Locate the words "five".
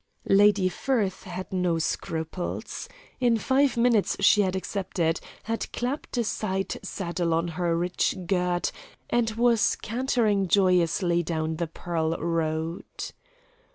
3.37-3.77